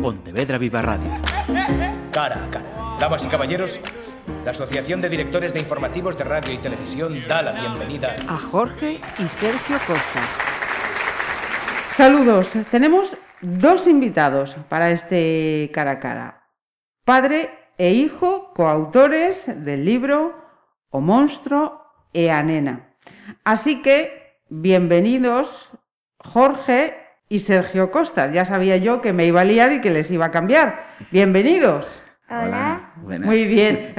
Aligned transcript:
Pontevedra 0.00 0.56
Viva 0.56 0.80
Radio. 0.80 1.10
Cara 2.10 2.44
a 2.44 2.50
cara. 2.50 2.96
Damas 2.98 3.24
y 3.24 3.28
caballeros, 3.28 3.80
la 4.44 4.52
Asociación 4.52 5.00
de 5.00 5.08
Directores 5.08 5.52
de 5.52 5.60
Informativos 5.60 6.16
de 6.16 6.24
Radio 6.24 6.54
y 6.54 6.58
Televisión 6.58 7.22
da 7.28 7.42
la 7.42 7.52
bienvenida 7.52 8.16
a 8.26 8.38
Jorge 8.38 8.98
y 9.18 9.28
Sergio 9.28 9.76
Costas. 9.86 10.38
Saludos. 11.96 12.54
Tenemos 12.70 13.16
dos 13.42 13.86
invitados 13.86 14.56
para 14.68 14.90
este 14.90 15.70
cara 15.74 15.92
a 15.92 16.00
cara. 16.00 16.48
Padre 17.04 17.50
e 17.76 17.90
hijo, 17.90 18.52
coautores 18.54 19.44
del 19.46 19.84
libro 19.84 20.34
O 20.90 21.00
monstruo 21.00 21.84
e 22.12 22.30
a 22.30 22.42
nena. 22.42 22.96
Así 23.44 23.82
que, 23.82 24.40
bienvenidos 24.48 25.70
Jorge 26.18 27.09
y 27.30 27.38
Sergio 27.38 27.90
Costas. 27.90 28.34
Ya 28.34 28.44
sabía 28.44 28.76
yo 28.76 29.00
que 29.00 29.14
me 29.14 29.24
iba 29.24 29.40
a 29.40 29.44
liar 29.44 29.72
y 29.72 29.80
que 29.80 29.88
les 29.88 30.10
iba 30.10 30.26
a 30.26 30.30
cambiar. 30.30 30.88
Bienvenidos. 31.10 32.02
Hola. 32.28 32.92
Muy 32.96 33.44
bien. 33.46 33.94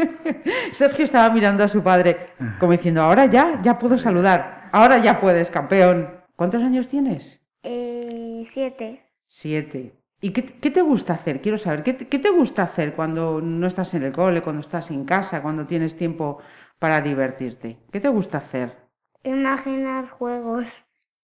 Sergio 0.72 1.04
estaba 1.04 1.32
mirando 1.32 1.62
a 1.62 1.68
su 1.68 1.82
padre 1.82 2.26
como 2.58 2.72
diciendo, 2.72 3.02
ahora 3.02 3.26
ya, 3.26 3.60
ya 3.62 3.78
puedo 3.78 3.98
saludar. 3.98 4.68
Ahora 4.72 4.98
ya 4.98 5.20
puedes, 5.20 5.50
campeón. 5.50 6.08
¿Cuántos 6.34 6.64
años 6.64 6.88
tienes? 6.88 7.40
Eh, 7.62 8.46
siete. 8.50 9.04
Siete. 9.26 9.94
¿Y 10.22 10.30
qué, 10.30 10.44
qué, 10.44 10.70
te 10.70 10.80
gusta 10.80 11.14
hacer? 11.14 11.40
Quiero 11.42 11.58
saber, 11.58 11.82
¿qué, 11.82 11.96
¿qué, 11.96 12.18
te 12.18 12.30
gusta 12.30 12.62
hacer 12.62 12.94
cuando 12.94 13.40
no 13.42 13.66
estás 13.66 13.94
en 13.94 14.02
el 14.02 14.12
cole, 14.12 14.42
cuando 14.42 14.60
estás 14.60 14.90
en 14.90 15.04
casa, 15.04 15.42
cuando 15.42 15.66
tienes 15.66 15.96
tiempo 15.96 16.38
para 16.78 17.00
divertirte? 17.00 17.78
¿Qué 17.90 18.00
te 18.00 18.08
gusta 18.08 18.38
hacer? 18.38 18.76
Imaginar 19.24 20.08
juegos. 20.08 20.66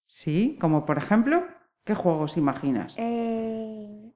¿Sí? 0.06 0.56
Como 0.60 0.87
por 0.87 0.98
ejemplo, 0.98 1.46
¿qué 1.84 1.95
juegos 1.95 2.37
imaginas? 2.37 2.95
Eh, 2.98 4.12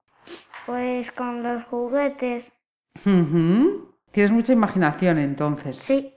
pues 0.66 1.10
con 1.12 1.42
los 1.42 1.64
juguetes. 1.64 2.52
Uh 3.06 3.91
Tienes 4.12 4.32
mucha 4.32 4.52
imaginación 4.52 5.19
entonces. 5.19 5.78
Sí. 5.78 6.14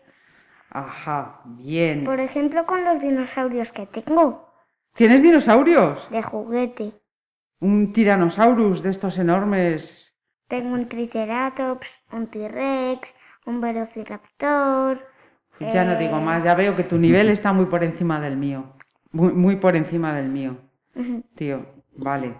Ajá, 0.69 1.41
bien. 1.45 2.03
Por 2.03 2.19
ejemplo, 2.19 2.65
con 2.65 2.83
los 2.83 2.99
dinosaurios 2.99 3.71
que 3.71 3.85
tengo. 3.85 4.51
¿Tienes 4.95 5.21
dinosaurios? 5.21 6.09
De 6.09 6.23
juguete. 6.23 6.93
Un 7.59 7.93
tiranosaurus 7.93 8.81
de 8.81 8.89
estos 8.89 9.17
enormes. 9.19 10.15
Tengo 10.47 10.73
un 10.73 10.87
triceratops, 10.87 11.87
un 12.11 12.27
T-Rex, 12.27 13.09
un 13.45 13.61
velociraptor. 13.61 15.07
Ya 15.59 15.83
no 15.83 15.95
digo 15.97 16.19
más, 16.19 16.43
ya 16.43 16.55
veo 16.55 16.75
que 16.75 16.83
tu 16.83 16.97
nivel 16.97 17.29
está 17.29 17.53
muy 17.53 17.65
por 17.65 17.83
encima 17.83 18.19
del 18.19 18.37
mío. 18.37 18.73
Muy, 19.13 19.31
muy 19.31 19.55
por 19.55 19.75
encima 19.75 20.13
del 20.13 20.29
mío. 20.29 20.57
Tío, 21.35 21.65
vale. 21.95 22.35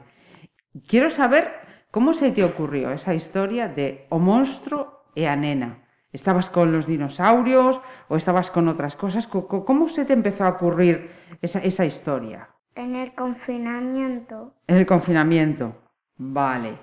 Quiero 0.88 1.10
saber 1.10 1.52
cómo 1.92 2.14
se 2.14 2.32
te 2.32 2.44
ocurrió 2.44 2.92
esa 2.92 3.14
historia 3.14 3.68
de 3.68 4.08
O 4.10 4.20
monstruo 4.20 5.06
e 5.16 5.28
a 5.28 5.36
nena. 5.36 5.86
¿Estabas 6.12 6.50
con 6.50 6.72
los 6.72 6.86
dinosaurios 6.86 7.80
o 8.10 8.16
estabas 8.16 8.52
con 8.52 8.68
otras 8.68 8.96
cosas? 8.96 9.28
¿Cómo 9.28 9.88
se 9.88 10.06
te 10.06 10.14
empezó 10.14 10.44
a 10.44 10.50
ocurrir 10.50 11.10
esa, 11.42 11.60
esa 11.60 11.86
historia? 11.86 12.50
En 12.76 12.96
el 12.96 13.14
confinamiento. 13.14 14.54
En 14.68 14.78
el 14.78 14.86
confinamiento, 14.86 15.76
vale. 16.18 16.78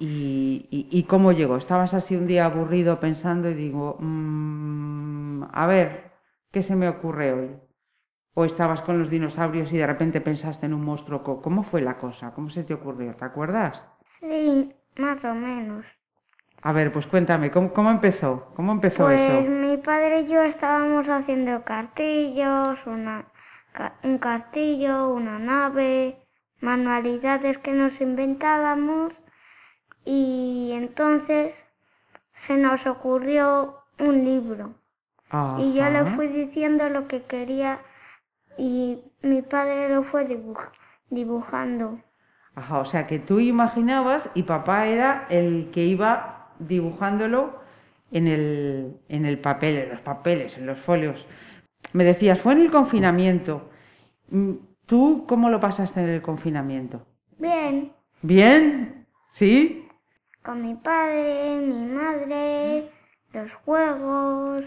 ¿Y, 0.00 0.66
y, 0.70 0.88
y 0.90 1.02
cómo 1.04 1.32
llegó? 1.32 1.56
¿Estabas 1.56 1.92
así 1.94 2.14
un 2.14 2.28
día 2.28 2.44
aburrido 2.44 3.00
pensando 3.00 3.50
y 3.50 3.54
digo, 3.54 3.96
mmm, 3.98 5.42
a 5.52 5.66
ver, 5.66 6.12
¿qué 6.52 6.62
se 6.62 6.76
me 6.76 6.88
ocurre 6.88 7.32
hoy? 7.32 7.50
¿O 8.34 8.44
estabas 8.44 8.82
con 8.82 8.98
los 8.98 9.10
dinosaurios 9.10 9.72
y 9.72 9.78
de 9.78 9.86
repente 9.86 10.20
pensaste 10.20 10.66
en 10.66 10.74
un 10.74 10.84
monstruo? 10.84 11.22
¿Cómo 11.22 11.62
fue 11.64 11.80
la 11.80 11.98
cosa? 11.98 12.32
¿Cómo 12.32 12.50
se 12.50 12.62
te 12.62 12.74
ocurrió? 12.74 13.14
¿Te 13.14 13.24
acuerdas? 13.24 13.84
Sí, 14.20 14.72
más 14.96 15.22
o 15.24 15.34
menos. 15.34 15.84
A 16.62 16.72
ver, 16.72 16.92
pues 16.92 17.06
cuéntame, 17.06 17.50
¿cómo, 17.50 17.72
cómo 17.72 17.90
empezó? 17.90 18.52
¿Cómo 18.56 18.72
empezó 18.72 19.04
pues 19.04 19.20
eso? 19.20 19.48
mi 19.48 19.76
padre 19.76 20.22
y 20.22 20.26
yo 20.26 20.42
estábamos 20.42 21.08
haciendo 21.08 21.62
cartillos, 21.62 22.78
una, 22.86 23.26
un 24.02 24.18
castillo, 24.18 25.08
una 25.10 25.38
nave, 25.38 26.18
manualidades 26.60 27.58
que 27.58 27.72
nos 27.72 28.00
inventábamos 28.00 29.12
y 30.04 30.72
entonces 30.74 31.54
se 32.46 32.56
nos 32.56 32.86
ocurrió 32.86 33.78
un 34.00 34.24
libro. 34.24 34.74
Ajá. 35.30 35.60
Y 35.60 35.74
yo 35.74 35.88
le 35.90 36.06
fui 36.06 36.26
diciendo 36.26 36.88
lo 36.88 37.06
que 37.06 37.22
quería 37.22 37.78
y 38.58 39.02
mi 39.22 39.42
padre 39.42 39.88
lo 39.88 40.02
fue 40.02 40.24
dibuj 40.24 40.58
dibujando. 41.08 42.00
Ajá, 42.54 42.80
o 42.80 42.84
sea 42.84 43.06
que 43.06 43.18
tú 43.18 43.38
imaginabas 43.40 44.30
y 44.34 44.42
papá 44.42 44.86
era 44.86 45.26
el 45.30 45.70
que 45.70 45.84
iba 45.84 46.50
dibujándolo 46.58 47.52
en 48.10 48.26
el, 48.26 49.00
en 49.08 49.24
el 49.24 49.38
papel, 49.38 49.78
en 49.78 49.90
los 49.90 50.00
papeles, 50.00 50.58
en 50.58 50.66
los 50.66 50.78
folios. 50.78 51.26
Me 51.92 52.04
decías, 52.04 52.40
fue 52.40 52.54
en 52.54 52.62
el 52.62 52.70
confinamiento. 52.70 53.70
¿Tú 54.86 55.24
cómo 55.28 55.50
lo 55.50 55.60
pasaste 55.60 56.00
en 56.00 56.08
el 56.08 56.22
confinamiento? 56.22 57.06
Bien. 57.38 57.92
¿Bien? 58.22 59.06
¿Sí? 59.30 59.88
Con 60.42 60.62
mi 60.62 60.74
padre, 60.74 61.60
mi 61.60 61.86
madre, 61.86 62.90
los 63.32 63.52
juegos, 63.64 64.64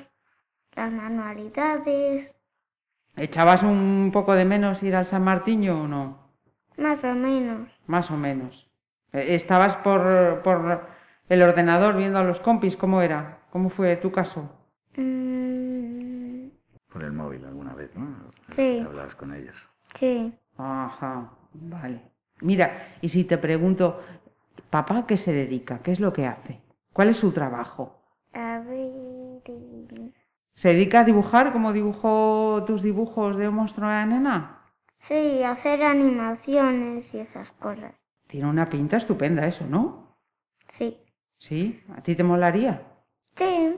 las 0.75 0.91
manualidades. 0.91 2.31
¿Echabas 3.17 3.63
un 3.63 4.09
poco 4.13 4.33
de 4.33 4.45
menos 4.45 4.81
ir 4.83 4.95
al 4.95 5.05
San 5.05 5.23
Martiño 5.23 5.83
o 5.83 5.87
no? 5.87 6.17
Más 6.77 7.03
o 7.03 7.13
menos. 7.13 7.69
Más 7.87 8.09
o 8.11 8.17
menos. 8.17 8.69
¿Estabas 9.11 9.75
por, 9.75 10.41
por 10.43 10.87
el 11.29 11.41
ordenador 11.41 11.97
viendo 11.97 12.17
a 12.19 12.23
los 12.23 12.39
compis? 12.39 12.77
¿Cómo 12.77 13.01
era? 13.01 13.39
¿Cómo 13.51 13.69
fue 13.69 13.97
tu 13.97 14.11
caso? 14.11 14.49
Mm, 14.95 16.47
Por 16.91 17.03
el 17.03 17.11
móvil 17.11 17.45
alguna 17.45 17.73
vez, 17.73 17.95
¿no? 17.97 18.07
Sí. 18.55 18.79
Hablabas 18.85 19.15
con 19.15 19.33
ellos. 19.33 19.57
sí. 19.99 20.33
Ajá, 20.57 21.31
vale. 21.53 22.01
Mira, 22.41 22.81
y 23.01 23.09
si 23.09 23.23
te 23.23 23.37
pregunto, 23.37 24.01
¿papá 24.69 24.99
a 24.99 25.05
qué 25.07 25.17
se 25.17 25.33
dedica? 25.33 25.79
¿Qué 25.79 25.91
es 25.91 25.99
lo 25.99 26.13
que 26.13 26.27
hace? 26.27 26.61
¿Cuál 26.93 27.09
es 27.09 27.17
su 27.17 27.31
trabajo? 27.31 28.01
A 28.33 28.59
ver. 28.59 30.11
¿Se 30.61 30.67
dedica 30.69 30.99
a 30.99 31.03
dibujar 31.03 31.53
como 31.53 31.73
dibujó 31.73 32.63
tus 32.67 32.83
dibujos 32.83 33.35
de 33.35 33.47
un 33.47 33.55
monstruo 33.55 33.89
de 33.89 33.95
la 33.95 34.05
nena? 34.05 34.59
Sí, 35.07 35.41
hacer 35.41 35.81
animaciones 35.81 37.11
y 37.15 37.17
esas 37.17 37.51
cosas. 37.53 37.93
Tiene 38.27 38.47
una 38.47 38.69
pinta 38.69 38.97
estupenda 38.97 39.47
eso, 39.47 39.65
¿no? 39.65 40.15
Sí. 40.69 40.99
¿Sí? 41.39 41.81
¿A 41.97 42.01
ti 42.03 42.13
te 42.15 42.23
molaría? 42.23 42.79
Sí. 43.35 43.75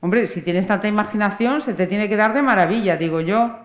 Hombre, 0.00 0.26
si 0.26 0.42
tienes 0.42 0.66
tanta 0.66 0.88
imaginación, 0.88 1.62
se 1.62 1.72
te 1.72 1.86
tiene 1.86 2.06
que 2.06 2.16
dar 2.16 2.34
de 2.34 2.42
maravilla, 2.42 2.98
digo 2.98 3.22
yo. 3.22 3.58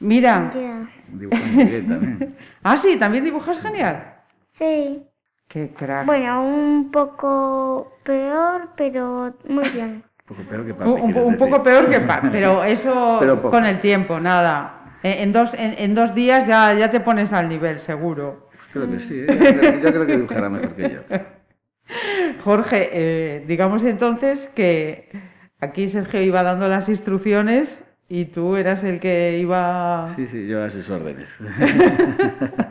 Mira. 0.00 0.50
También. 0.50 0.90
Ah, 2.62 2.76
sí, 2.76 2.98
también 2.98 3.24
dibujas 3.24 3.62
genial. 3.62 4.20
Sí. 4.52 5.06
Qué 5.48 5.72
crack. 5.72 6.04
Bueno, 6.04 6.44
un 6.44 6.90
poco 6.90 7.94
peor, 8.04 8.72
pero 8.76 9.34
muy 9.48 9.66
bien. 9.70 10.04
Un 10.30 10.36
poco 10.36 10.48
peor 10.48 10.64
que 10.66 10.74
para 10.74 10.90
un, 10.90 11.00
un 11.00 11.12
po- 11.12 11.20
un 11.24 11.36
poco 11.36 11.62
peor 11.62 11.88
que 11.90 12.00
pero 12.30 12.62
eso 12.76 13.16
Pero 13.18 13.42
con 13.42 13.66
el 13.66 13.80
tiempo, 13.80 14.20
nada. 14.20 14.96
En, 15.02 15.32
dos, 15.32 15.54
en, 15.54 15.74
en 15.78 15.94
dos 15.94 16.14
días 16.14 16.46
ya, 16.46 16.72
ya 16.74 16.90
te 16.90 17.00
pones 17.00 17.32
al 17.32 17.48
nivel, 17.48 17.80
seguro. 17.80 18.48
Creo 18.72 18.88
que 18.88 19.00
sí, 19.00 19.24
¿eh? 19.26 19.26
yo, 19.28 19.36
creo, 19.36 19.80
yo 19.80 19.90
creo 19.92 20.06
que 20.06 20.16
dibujará 20.16 20.48
mejor 20.48 20.74
que 20.76 20.90
yo. 20.90 21.00
Jorge, 22.44 22.90
eh, 22.92 23.44
digamos 23.48 23.82
entonces 23.82 24.48
que 24.54 25.10
aquí 25.58 25.88
Sergio 25.88 26.22
iba 26.22 26.42
dando 26.44 26.68
las 26.68 26.88
instrucciones 26.88 27.82
y 28.08 28.26
tú 28.26 28.56
eras 28.56 28.84
el 28.84 29.00
que 29.00 29.38
iba... 29.40 30.06
Sí, 30.14 30.26
sí, 30.26 30.46
yo 30.46 30.62
a 30.62 30.70
sus 30.70 30.88
órdenes. 30.90 31.36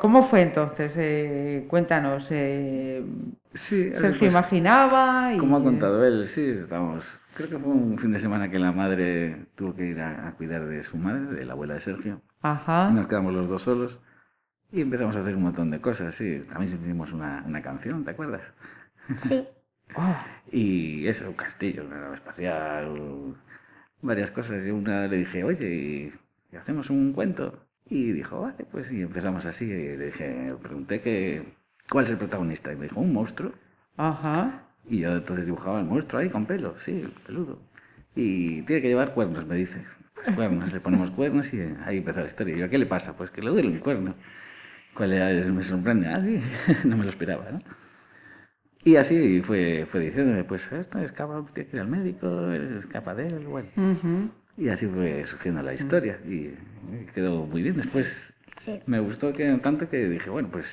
¿Cómo 0.00 0.22
fue 0.22 0.42
entonces? 0.42 0.94
Eh, 0.96 1.66
cuéntanos. 1.68 2.26
eh, 2.30 3.04
Sí, 3.54 3.90
Sergio 3.94 4.18
pues, 4.20 4.32
imaginaba 4.32 5.32
y... 5.34 5.38
Como 5.38 5.56
ha 5.56 5.62
contado 5.62 6.04
él, 6.04 6.26
sí, 6.26 6.42
estamos. 6.50 7.18
Creo 7.34 7.48
que 7.48 7.58
fue 7.58 7.72
un 7.72 7.98
fin 7.98 8.12
de 8.12 8.18
semana 8.18 8.48
que 8.48 8.58
la 8.58 8.72
madre 8.72 9.46
tuvo 9.54 9.74
que 9.74 9.86
ir 9.86 10.00
a, 10.00 10.28
a 10.28 10.34
cuidar 10.36 10.66
de 10.66 10.84
su 10.84 10.96
madre, 10.96 11.34
de 11.34 11.44
la 11.44 11.52
abuela 11.54 11.74
de 11.74 11.80
Sergio. 11.80 12.22
Ajá. 12.42 12.90
Nos 12.90 13.06
quedamos 13.08 13.32
los 13.34 13.48
dos 13.48 13.62
solos 13.62 14.00
y 14.72 14.82
empezamos 14.82 15.16
a 15.16 15.20
hacer 15.20 15.36
un 15.36 15.42
montón 15.44 15.70
de 15.70 15.80
cosas, 15.80 16.14
sí. 16.14 16.44
También 16.48 16.74
hicimos 16.74 17.12
una, 17.12 17.44
una 17.46 17.62
canción, 17.62 18.04
¿te 18.04 18.12
acuerdas? 18.12 18.52
Sí. 19.16 19.46
Oh, 19.96 20.16
Y 20.52 21.06
eso, 21.06 21.28
un 21.28 21.34
castillo, 21.34 21.84
una 21.86 22.00
nave 22.00 22.14
espacial, 22.16 23.36
varias 24.02 24.30
cosas. 24.30 24.64
Y 24.66 24.70
una 24.70 25.06
le 25.08 25.18
dije, 25.18 25.44
oye, 25.44 25.68
¿y, 25.74 26.14
y 26.52 26.56
hacemos 26.56 26.90
un 26.90 27.12
cuento? 27.12 27.67
Y 27.90 28.12
dijo, 28.12 28.40
vale, 28.42 28.66
pues 28.70 28.90
y 28.92 29.02
empezamos 29.02 29.44
así. 29.46 29.64
Y 29.64 29.96
le 29.96 30.06
dije, 30.06 30.54
pregunté 30.62 31.00
que, 31.00 31.42
cuál 31.90 32.04
es 32.04 32.10
el 32.10 32.18
protagonista. 32.18 32.72
Y 32.72 32.76
me 32.76 32.84
dijo, 32.84 33.00
un 33.00 33.12
monstruo. 33.12 33.52
ajá. 33.96 34.64
Y 34.90 35.00
yo 35.00 35.12
entonces 35.16 35.44
dibujaba 35.44 35.80
el 35.80 35.86
monstruo 35.86 36.20
ahí 36.22 36.30
con 36.30 36.46
pelo, 36.46 36.74
sí, 36.80 37.06
peludo. 37.26 37.58
Y 38.16 38.62
tiene 38.62 38.80
que 38.82 38.88
llevar 38.88 39.12
cuernos, 39.12 39.46
me 39.46 39.56
dice. 39.56 39.84
Pues 40.14 40.30
cuernos, 40.34 40.72
le 40.72 40.80
ponemos 40.80 41.10
cuernos 41.10 41.52
y 41.54 41.60
ahí 41.84 41.98
empezó 41.98 42.20
la 42.20 42.26
historia. 42.26 42.56
Y 42.56 42.60
yo, 42.60 42.68
¿qué 42.70 42.78
le 42.78 42.86
pasa? 42.86 43.16
Pues 43.16 43.30
que 43.30 43.42
le 43.42 43.50
duele 43.50 43.68
el 43.72 43.80
cuerno. 43.80 44.14
¿Cuál 44.94 45.12
era? 45.12 45.28
Me 45.50 45.62
sorprende. 45.62 46.08
Ah, 46.08 46.20
sí, 46.24 46.40
no 46.84 46.96
me 46.96 47.04
lo 47.04 47.10
esperaba, 47.10 47.50
¿no? 47.50 47.60
Y 48.84 48.96
así 48.96 49.42
fue, 49.42 49.86
fue 49.90 50.00
diciéndome, 50.00 50.44
pues 50.44 50.70
esto 50.72 50.98
es 50.98 51.12
capa, 51.12 51.44
tiene 51.52 51.68
que 51.68 51.76
ir 51.76 51.82
al 51.82 51.88
médico, 51.88 52.50
es 52.52 52.86
capa 52.86 53.14
de 53.14 53.26
él, 53.26 53.46
bueno. 53.46 53.68
Ujú. 53.76 54.30
Y 54.58 54.68
así 54.68 54.86
fue 54.86 55.24
surgiendo 55.26 55.62
la 55.62 55.72
historia 55.74 56.18
y 56.26 56.54
quedó 57.14 57.46
muy 57.46 57.62
bien. 57.62 57.76
Después 57.76 58.34
Sí. 58.60 58.80
me 58.86 58.98
gustó 59.00 59.32
que 59.32 59.48
tanto 59.62 59.88
que 59.88 60.08
dije, 60.08 60.30
bueno, 60.30 60.48
pues 60.50 60.66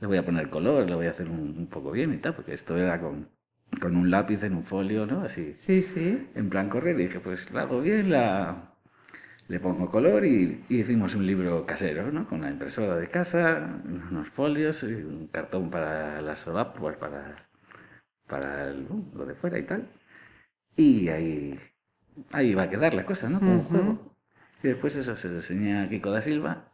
le 0.00 0.06
voy 0.08 0.18
a 0.18 0.24
poner 0.24 0.50
color, 0.50 0.88
le 0.88 0.96
voy 0.96 1.06
a 1.06 1.10
hacer 1.10 1.28
un, 1.28 1.56
un 1.58 1.66
poco 1.68 1.92
bien 1.92 2.12
y 2.12 2.18
tal, 2.18 2.34
porque 2.34 2.54
esto 2.54 2.76
era 2.76 3.00
con, 3.00 3.28
con 3.80 3.96
un 3.96 4.10
lápiz 4.10 4.42
en 4.42 4.54
un 4.56 4.64
folio, 4.64 5.06
¿no? 5.06 5.20
Así, 5.22 5.54
Sí, 5.56 5.82
sí. 5.82 6.26
en 6.34 6.50
plan 6.50 6.68
correr. 6.68 6.98
Y 6.98 7.04
dije, 7.04 7.20
pues 7.20 7.50
la 7.52 7.62
hago 7.62 7.80
bien, 7.80 8.10
la, 8.10 8.74
le 9.48 9.60
pongo 9.60 9.90
color 9.90 10.24
y, 10.26 10.64
y 10.68 10.80
hicimos 10.80 11.14
un 11.14 11.26
libro 11.26 11.66
casero, 11.66 12.10
¿no? 12.12 12.26
Con 12.28 12.42
la 12.42 12.50
impresora 12.50 12.96
de 12.96 13.08
casa, 13.08 13.80
unos 13.84 14.28
folios, 14.30 14.82
y 14.84 14.86
un 14.94 15.28
cartón 15.28 15.70
para 15.70 16.20
las 16.22 16.40
solapas, 16.40 16.80
pues 16.80 16.96
para, 16.96 17.48
para 18.28 18.68
el- 18.70 18.86
lo 19.14 19.26
de 19.26 19.34
fuera 19.34 19.58
y 19.58 19.64
tal. 19.64 19.88
Y 20.76 21.08
ahí, 21.08 21.58
ahí 22.32 22.54
va 22.54 22.64
a 22.64 22.70
quedar 22.70 22.94
la 22.94 23.04
cosa, 23.04 23.28
¿no? 23.28 23.38
Como 23.40 23.62
juego. 23.64 24.14
Y 24.62 24.68
después 24.68 24.94
eso 24.96 25.16
se 25.16 25.28
lo 25.28 25.36
enseñé 25.36 25.80
a 25.80 25.88
Kiko 25.88 26.10
da 26.10 26.20
Silva, 26.20 26.64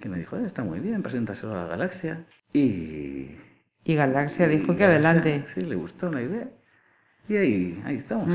que 0.00 0.08
me 0.08 0.18
dijo, 0.18 0.36
"Eh, 0.36 0.44
está 0.46 0.62
muy 0.64 0.80
bien, 0.80 1.02
preséntaselo 1.02 1.54
a 1.58 1.66
Galaxia. 1.66 2.24
Y... 2.52 3.36
Y 3.84 3.94
Galaxia 3.94 4.46
y 4.46 4.58
dijo 4.58 4.74
que 4.76 4.86
Galaxia, 4.86 5.10
adelante. 5.10 5.44
Sí, 5.54 5.60
le 5.62 5.74
gustó 5.74 6.10
la 6.10 6.22
idea. 6.22 6.48
Y 7.28 7.36
ahí, 7.36 7.82
ahí 7.84 7.96
estamos. 7.96 8.28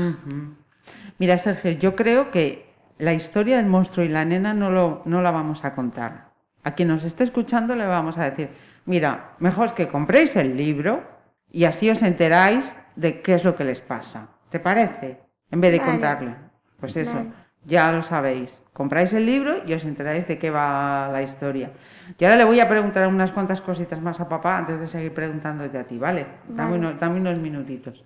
Mira, 1.18 1.38
Sergio, 1.38 1.72
yo 1.72 1.94
creo 1.96 2.30
que 2.30 2.66
la 2.98 3.12
historia 3.14 3.56
del 3.56 3.66
monstruo 3.66 4.04
y 4.04 4.08
la 4.08 4.24
nena 4.24 4.54
no, 4.54 4.70
lo, 4.70 5.02
no 5.04 5.22
la 5.22 5.30
vamos 5.30 5.64
a 5.64 5.74
contar. 5.74 6.32
A 6.62 6.74
quien 6.74 6.88
nos 6.88 7.04
esté 7.04 7.24
escuchando 7.24 7.74
le 7.76 7.86
vamos 7.86 8.18
a 8.18 8.30
decir, 8.30 8.48
mira, 8.86 9.34
mejor 9.38 9.66
es 9.66 9.72
que 9.72 9.88
compréis 9.88 10.36
el 10.36 10.56
libro 10.56 11.02
y 11.50 11.64
así 11.64 11.90
os 11.90 12.02
enteráis 12.02 12.74
de 12.96 13.20
qué 13.22 13.34
es 13.34 13.44
lo 13.44 13.56
que 13.56 13.64
les 13.64 13.80
pasa. 13.80 14.28
¿Te 14.50 14.60
parece? 14.60 15.20
En 15.50 15.60
vez 15.60 15.72
de 15.72 15.78
Vale. 15.78 15.90
contarle. 15.90 16.34
Pues 16.84 16.96
eso, 16.96 17.24
ya 17.64 17.92
lo 17.92 18.02
sabéis. 18.02 18.62
Compráis 18.72 19.12
el 19.12 19.24
libro 19.26 19.62
y 19.66 19.72
os 19.72 19.84
enteráis 19.84 20.26
de 20.28 20.38
qué 20.38 20.50
va 20.50 21.08
la 21.12 21.22
historia. 21.22 21.72
Y 22.18 22.24
ahora 22.24 22.36
le 22.36 22.44
voy 22.44 22.60
a 22.60 22.68
preguntar 22.68 23.06
unas 23.08 23.30
cuantas 23.30 23.60
cositas 23.60 24.00
más 24.02 24.20
a 24.20 24.28
papá 24.28 24.58
antes 24.58 24.78
de 24.78 24.86
seguir 24.86 25.14
preguntándote 25.14 25.78
a 25.78 25.84
ti, 25.84 25.96
¿vale? 25.98 26.26
Dame, 26.48 26.74
unos, 26.76 27.00
dame 27.00 27.20
unos 27.20 27.38
minutitos. 27.38 28.04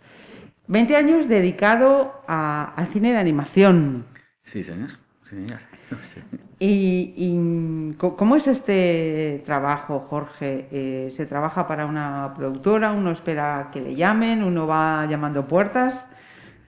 20 0.69 0.95
años 0.97 1.29
dedicado 1.29 2.23
a- 2.29 2.73
al 2.77 2.87
cine 2.89 3.13
de 3.13 3.19
animación. 3.19 4.05
Sí, 4.45 4.63
señor. 4.63 4.91
Sí, 5.25 5.37
señor. 5.37 5.61
Sí. 6.03 6.21
¿Y, 6.61 7.95
cómo 7.97 8.37
es 8.37 8.47
este 8.47 9.43
trabajo, 9.47 10.07
Jorge? 10.11 10.69
Eh, 10.71 11.09
¿Se 11.11 11.25
trabaja 11.25 11.67
para 11.67 11.87
una 11.87 12.35
productora? 12.37 12.93
¿Uno 12.93 13.11
espera 13.13 13.71
que 13.73 13.81
le 13.81 13.95
llamen? 13.95 14.43
¿Uno 14.43 14.67
va 14.67 15.07
llamando 15.07 15.49
puertas? 15.49 16.09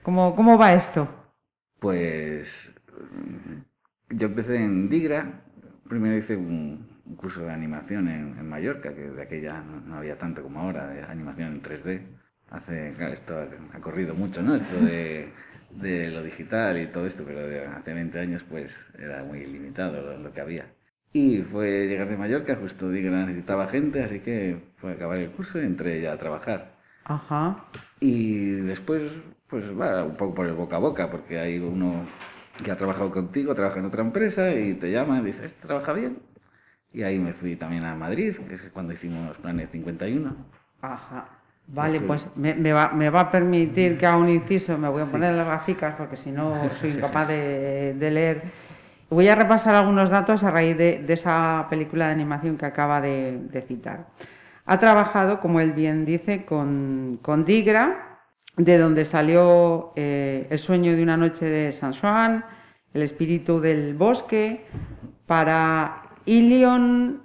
¿Cómo, 0.01 0.35
cómo 0.35 0.57
va 0.57 0.73
esto? 0.73 1.07
Pues 1.81 2.71
yo 4.11 4.27
empecé 4.27 4.55
en 4.57 4.87
Digra. 4.87 5.41
Primero 5.89 6.15
hice 6.15 6.35
un, 6.37 7.01
curso 7.17 7.41
de 7.41 7.51
animación 7.51 8.07
en, 8.07 8.47
Mallorca, 8.47 8.93
que 8.93 9.09
de 9.09 9.21
aquella 9.23 9.63
no, 9.63 9.95
había 9.95 10.15
tanto 10.15 10.43
como 10.43 10.59
ahora, 10.59 10.87
de 10.89 11.01
animación 11.01 11.53
en 11.53 11.63
3D. 11.63 12.01
Hace, 12.51 12.93
claro, 12.95 13.13
esto 13.13 13.35
ha, 13.73 13.79
corrido 13.79 14.13
mucho, 14.13 14.43
¿no? 14.43 14.55
Esto 14.55 14.77
de, 14.85 15.31
lo 16.11 16.21
digital 16.21 16.79
y 16.79 16.85
todo 16.85 17.07
esto, 17.07 17.23
pero 17.25 17.71
hace 17.75 17.93
20 17.95 18.19
años 18.19 18.43
pues 18.43 18.85
era 18.99 19.23
muy 19.23 19.43
limitado 19.47 20.03
lo, 20.03 20.19
lo 20.19 20.31
que 20.31 20.41
había. 20.41 20.67
Y 21.13 21.41
fue 21.41 21.87
llegar 21.87 22.09
de 22.09 22.17
Mallorca, 22.17 22.57
justo 22.57 22.91
Digra 22.91 23.25
necesitaba 23.25 23.67
gente, 23.67 24.03
así 24.03 24.19
que 24.19 24.59
fue 24.75 24.93
acabar 24.93 25.17
el 25.17 25.31
curso 25.31 25.59
y 25.59 25.65
entré 25.65 25.99
ya 25.99 26.13
a 26.13 26.17
trabajar. 26.19 26.80
Ajá. 27.05 27.65
Y 27.99 28.51
después, 28.51 29.11
pues 29.47 29.65
va 29.79 30.03
un 30.03 30.15
poco 30.15 30.33
por 30.35 30.47
el 30.47 30.53
boca 30.53 30.77
a 30.77 30.79
boca, 30.79 31.09
porque 31.09 31.39
hay 31.39 31.59
uno 31.59 32.05
que 32.63 32.71
ha 32.71 32.77
trabajado 32.77 33.11
contigo, 33.11 33.53
trabaja 33.55 33.79
en 33.79 33.85
otra 33.85 34.01
empresa 34.01 34.53
y 34.53 34.73
te 34.75 34.91
llama 34.91 35.19
y 35.19 35.25
dice, 35.25 35.45
¿este 35.45 35.67
trabaja 35.67 35.93
bien? 35.93 36.19
Y 36.93 37.03
ahí 37.03 37.19
me 37.19 37.33
fui 37.33 37.55
también 37.55 37.85
a 37.85 37.95
Madrid, 37.95 38.35
que 38.47 38.55
es 38.55 38.61
cuando 38.73 38.93
hicimos 38.93 39.37
Planet 39.37 39.69
51. 39.71 40.35
Ajá. 40.81 41.29
Vale, 41.67 41.93
Estoy- 41.93 42.07
pues 42.07 42.27
me, 42.35 42.53
me 42.55 42.73
va, 42.73 42.89
me 42.89 43.09
va 43.09 43.21
a 43.21 43.31
permitir 43.31 43.97
que 43.97 44.05
haga 44.05 44.17
un 44.17 44.29
inciso, 44.29 44.77
me 44.77 44.89
voy 44.89 45.03
a 45.03 45.05
poner 45.05 45.33
las 45.35 45.45
gráficas 45.45 45.95
porque 45.95 46.17
si 46.17 46.31
no 46.31 46.69
soy 46.81 46.91
incapaz 46.91 47.27
de, 47.27 47.93
de 47.97 48.11
leer. 48.11 48.43
Voy 49.09 49.27
a 49.27 49.35
repasar 49.35 49.75
algunos 49.75 50.09
datos 50.09 50.43
a 50.43 50.51
raíz 50.51 50.77
de, 50.77 50.99
de 50.99 51.13
esa 51.13 51.67
película 51.69 52.07
de 52.07 52.13
animación 52.13 52.57
que 52.57 52.65
acaba 52.65 53.01
de, 53.01 53.39
de 53.51 53.61
citar. 53.61 54.07
Ha 54.71 54.79
trabajado, 54.79 55.41
como 55.41 55.59
él 55.59 55.73
bien 55.73 56.05
dice, 56.05 56.45
con, 56.45 57.19
con 57.21 57.43
Digra, 57.43 58.21
de 58.55 58.77
donde 58.77 59.03
salió 59.03 59.91
eh, 59.97 60.47
El 60.49 60.59
sueño 60.59 60.95
de 60.95 61.03
una 61.03 61.17
noche 61.17 61.43
de 61.43 61.73
San 61.73 61.93
Juan, 61.93 62.45
El 62.93 63.01
espíritu 63.01 63.59
del 63.59 63.95
bosque, 63.95 64.65
para 65.25 66.03
Ilion 66.23 67.21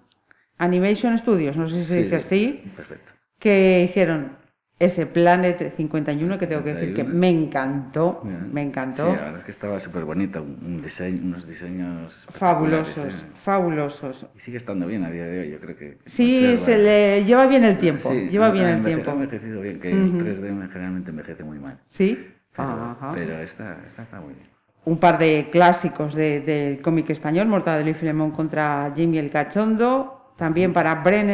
Animation 0.58 1.16
Studios, 1.16 1.56
no 1.56 1.68
sé 1.68 1.76
si 1.76 1.84
se 1.84 2.02
dice 2.02 2.16
así, 2.16 2.72
Perfecto. 2.74 3.12
que 3.38 3.86
hicieron 3.88 4.36
ese 4.78 5.06
Planet 5.06 5.74
51 5.74 6.38
que 6.38 6.46
tengo 6.46 6.62
que 6.62 6.74
decir 6.74 6.88
que 6.94 7.02
51. 7.02 7.18
me 7.18 7.28
encantó, 7.30 8.20
Mira, 8.24 8.38
me 8.40 8.60
Sí, 8.62 8.66
encantó. 8.68 9.04
la 9.06 9.12
verdad 9.22 9.38
es 9.38 9.44
que 9.44 9.50
estaba 9.50 9.80
súper 9.80 10.04
bonito, 10.04 10.42
un 10.42 10.82
diseño, 10.82 11.20
unos 11.22 11.46
diseños 11.48 12.26
fabulosos, 12.30 13.04
¿eh? 13.14 13.26
fabulosos. 13.42 14.26
Y 14.36 14.40
sigue 14.40 14.58
estando 14.58 14.86
bien 14.86 15.04
a 15.04 15.10
día 15.10 15.24
de 15.24 15.40
hoy, 15.40 15.50
yo 15.50 15.60
creo 15.60 15.76
que... 15.76 15.98
Sí, 16.04 16.42
conserva- 16.44 16.56
se 16.58 16.78
le 16.78 17.24
lleva 17.24 17.46
bien 17.46 17.64
el 17.64 17.78
tiempo, 17.78 18.10
Sí, 18.10 18.28
lleva 18.28 18.50
bien 18.50 18.66
el 18.66 18.84
tiempo. 18.84 19.10
Ha 19.10 19.14
envejecido 19.14 19.62
bien, 19.62 19.80
que 19.80 19.88
Ujú. 19.94 20.18
el 20.18 20.36
3D 20.38 20.68
generalmente 20.70 21.10
envejece 21.10 21.42
muy 21.42 21.58
mal. 21.58 21.78
Sí, 21.88 22.32
Pero, 22.54 22.68
Ajá. 22.68 23.10
pero 23.14 23.38
esta, 23.40 23.78
esta 23.86 24.02
está 24.02 24.20
muy 24.20 24.34
bien. 24.34 24.46
un 24.86 24.98
par 24.98 25.18
de 25.18 25.48
clásicos 25.50 26.14
de- 26.14 26.40
del 26.40 26.80
cómic 26.82 27.10
español, 27.10 27.46
Mortadelo 27.48 27.90
y 27.90 27.94
Filemón 27.94 28.30
contra 28.30 28.92
Jimmy 28.94 29.18
el 29.18 29.30
Cachondo, 29.30 30.32
también 30.36 30.72
para 30.72 30.94
Bren 30.96 31.28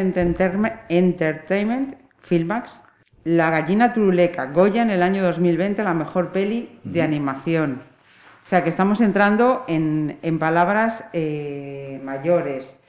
Entertainment, 0.88 1.94
Filmax, 2.22 2.82
La 3.24 3.50
gallina 3.50 3.92
turuleca, 3.92 4.46
Goya 4.46 4.82
en 4.82 4.90
el 4.90 5.02
año 5.02 5.22
2020, 5.22 5.82
la 5.84 5.94
mejor 5.94 6.32
peli 6.32 6.80
de 6.82 7.02
animación. 7.02 7.82
O 8.44 8.48
sea 8.48 8.64
que 8.64 8.70
estamos 8.70 9.00
entrando 9.00 9.64
en, 9.68 10.18
en 10.22 10.38
palabras 10.40 11.04
eh, 11.12 12.00
mayores. 12.02 12.80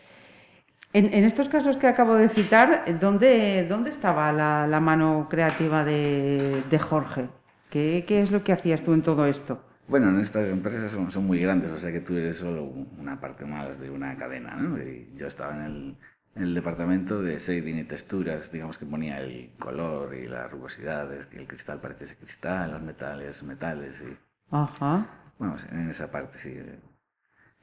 En, 0.94 1.14
en 1.14 1.24
estos 1.24 1.50
casos 1.50 1.78
que 1.78 1.88
acabo 1.88 2.16
de 2.16 2.30
citar, 2.30 2.84
¿dónde, 3.00 3.66
dónde 3.68 3.92
estaba 3.92 4.32
la, 4.32 4.68
la 4.68 4.80
mano 4.80 5.28
creativa 5.30 5.84
de, 5.84 6.63
de 6.70 6.80
Jorge? 6.80 7.30
¿Qué, 7.70 8.04
¿Qué 8.08 8.22
es 8.22 8.32
lo 8.32 8.44
que 8.44 8.54
hacías 8.54 8.82
tú 8.82 8.94
en 8.94 9.02
todo 9.04 9.25
esto? 9.28 9.63
Bueno, 9.88 10.10
en 10.10 10.20
estas 10.20 10.48
empresas 10.48 10.92
son, 10.92 11.12
son 11.12 11.25
muy 11.25 11.40
grandes, 11.40 11.72
o 11.72 11.78
sea 11.78 11.92
que 11.92 12.00
tú 12.00 12.16
eres 12.16 12.38
solo 12.38 12.63
una 12.98 13.20
parte 13.20 13.46
más 13.46 13.80
de 13.80 13.90
una 13.90 14.16
cadena, 14.16 14.56
¿no? 14.56 14.78
Y 14.82 15.12
yo 15.16 15.28
estaba 15.28 15.54
en 15.56 15.62
el, 15.63 15.98
el 16.36 16.54
departamento 16.56 17.22
de 17.22 17.38
shading 17.40 17.78
y 17.80 17.84
texturas, 17.84 18.52
digamos 18.52 18.78
que 18.78 18.86
ponía 18.86 19.20
el 19.20 19.52
color 19.60 20.16
y 20.16 20.28
las 20.28 20.50
rugosidades, 20.52 21.25
que 21.28 21.38
el 21.40 21.48
cristal 21.48 21.80
parece 21.80 22.06
ese 22.06 22.16
cristal, 22.16 22.72
los 22.72 22.82
metales, 22.82 23.44
metales 23.44 24.02
y... 24.02 24.18
Ajá. 24.52 25.06
Bueno, 25.38 25.56
en 25.72 25.90
esa 25.90 26.10
parte 26.12 26.38
sí. 26.38 26.56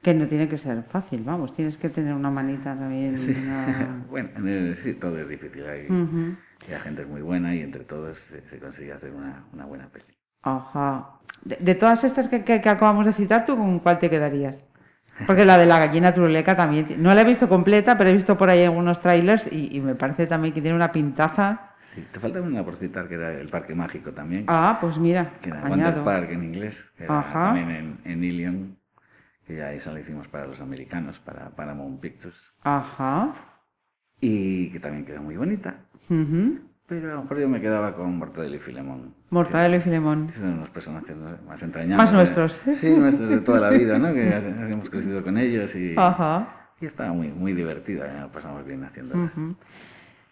Que 0.01 0.13
no 0.13 0.27
tiene 0.27 0.47
que 0.49 0.57
ser 0.57 0.83
fácil, 0.83 1.23
vamos, 1.23 1.53
tienes 1.55 1.77
que 1.77 1.89
tener 1.89 2.13
una 2.13 2.31
manita 2.31 2.75
también. 2.75 3.15
una- 3.19 4.03
bueno, 4.09 4.29
el- 4.47 4.75
sí, 4.77 4.93
todo 4.93 5.19
es 5.19 5.27
difícil. 5.27 5.65
Hay, 5.65 5.87
y 6.67 6.71
la 6.71 6.79
gente 6.79 7.01
es 7.03 7.07
muy 7.07 7.21
buena 7.21 7.53
y 7.55 7.61
entre 7.61 7.83
todos 7.83 8.17
se, 8.19 8.41
se 8.47 8.57
consigue 8.59 8.93
hacer 8.93 9.11
una, 9.11 9.45
una 9.53 9.65
buena 9.65 9.89
peli. 9.89 10.17
Ajá. 10.43 11.19
De, 11.43 11.55
de 11.57 11.75
todas 11.75 12.03
estas 12.03 12.27
que, 12.27 12.43
que- 12.43 12.61
que 12.61 12.69
acabamos 12.69 13.05
de 13.05 13.13
citar, 13.13 13.45
¿tú 13.45 13.55
con 13.57 13.79
cuál 13.79 13.99
te 13.99 14.09
quedarías? 14.09 14.63
Porque 15.27 15.45
la 15.45 15.57
de 15.57 15.65
la 15.65 15.77
gallina 15.79 16.13
turuleca 16.13 16.55
también. 16.55 16.87
No 16.97 17.13
la 17.13 17.21
he 17.21 17.25
visto 17.25 17.47
completa, 17.47 17.97
pero 17.97 18.09
he 18.09 18.13
visto 18.13 18.37
por 18.37 18.49
ahí 18.49 18.63
algunos 18.63 19.01
trailers 19.01 19.47
y, 19.51 19.75
y 19.75 19.79
me 19.79 19.95
parece 19.95 20.25
también 20.27 20.53
que 20.53 20.61
tiene 20.61 20.75
una 20.75 20.91
pintaza. 20.91 21.73
Sí, 21.93 22.03
te 22.11 22.19
falta 22.19 22.41
una 22.41 22.63
por 22.63 22.77
citar 22.77 23.07
que 23.07 23.15
era 23.15 23.31
el 23.33 23.47
Parque 23.49 23.75
Mágico 23.75 24.11
también. 24.11 24.45
Ah, 24.47 24.77
pues 24.81 24.97
mira, 24.97 25.31
que 25.41 25.49
era 25.49 25.61
Wonder. 25.61 26.03
Park 26.03 26.31
en 26.31 26.43
inglés, 26.43 26.85
que 26.97 27.03
era 27.03 27.19
Ajá. 27.19 27.43
también 27.47 27.69
en, 27.71 27.97
en 28.05 28.23
Ilion, 28.23 28.77
que 29.45 29.57
ya 29.57 29.73
esa 29.73 29.91
la 29.91 29.99
hicimos 29.99 30.27
para 30.29 30.47
los 30.47 30.59
americanos, 30.61 31.19
para 31.19 31.49
Paramount 31.49 31.99
Pictures, 31.99 32.37
Ajá. 32.63 33.35
y 34.21 34.69
que 34.71 34.79
también 34.79 35.05
quedó 35.05 35.21
muy 35.21 35.35
bonita. 35.35 35.75
Ujú. 36.09 36.59
Pero 36.91 37.13
a 37.13 37.15
lo 37.15 37.21
mejor 37.21 37.39
yo 37.39 37.47
me 37.47 37.61
quedaba 37.61 37.95
con 37.95 38.17
Mortadelo 38.17 38.53
y 38.53 38.59
Filemón. 38.59 39.13
Mortadelo 39.29 39.77
y 39.77 39.79
Filemón. 39.79 40.29
Son 40.33 40.59
los 40.59 40.69
personajes 40.71 41.15
más 41.47 41.63
entrañables. 41.63 41.95
Más 41.97 42.09
¿eh? 42.09 42.13
nuestros. 42.13 42.61
Sí, 42.73 42.89
nuestros 42.89 43.29
de 43.29 43.39
toda 43.39 43.61
la 43.61 43.69
vida, 43.69 43.97
¿no? 43.97 44.13
Que 44.13 44.27
hemos 44.27 44.89
crecido 44.89 45.23
con 45.23 45.37
ellos 45.37 45.73
y, 45.73 45.95
Ajá. 45.95 46.49
y 46.81 46.85
estaba 46.87 47.13
muy, 47.13 47.29
muy 47.29 47.53
divertida, 47.53 48.19
lo 48.19 48.29
pasamos 48.29 48.65
bien 48.65 48.83
haciéndola. 48.83 49.23
Ujú. 49.23 49.55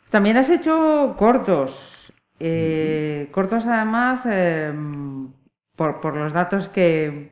También 0.09 0.35
has 0.35 0.49
hecho 0.49 1.15
cortos. 1.17 2.11
Eh, 2.41 3.29
Cortos 3.31 3.65
además, 3.65 4.25
eh, 4.29 4.73
por, 5.77 6.01
por 6.01 6.17
los 6.17 6.33
datos 6.33 6.67
que 6.67 7.31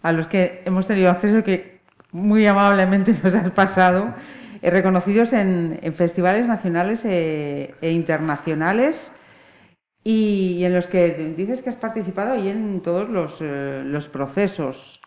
a 0.00 0.12
los 0.12 0.28
que 0.28 0.62
hemos 0.64 0.86
tenido 0.86 1.10
acceso 1.10 1.42
que 1.42 1.80
muy 2.12 2.46
amablemente 2.46 3.16
nos 3.20 3.34
has 3.34 3.50
pasado, 3.50 4.14
eh, 4.62 4.70
reconocidos 4.70 5.32
en, 5.32 5.78
en 5.82 5.94
festivales 5.94 6.46
nacionales 6.48 7.04
e, 7.04 7.74
e 7.80 7.90
internacionales 7.92 9.10
y, 10.04 10.62
en 10.64 10.74
los 10.74 10.86
que 10.86 11.34
dices 11.36 11.62
que 11.62 11.70
has 11.70 11.76
participado 11.76 12.36
y 12.36 12.48
en 12.48 12.80
todos 12.82 13.08
los, 13.08 13.36
eh, 13.40 13.82
los 13.84 14.08
procesos. 14.08 15.00